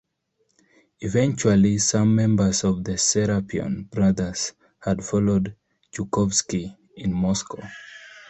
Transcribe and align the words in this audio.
Eventually 0.99 1.77
some 1.77 2.15
members 2.15 2.63
of 2.63 2.83
the 2.83 2.97
"Serapion 2.97 3.83
Brothers" 3.91 4.53
had 4.79 5.05
followed 5.05 5.55
Chukovsky 5.93 6.75
in 6.95 7.13
Moscow. 7.13 7.61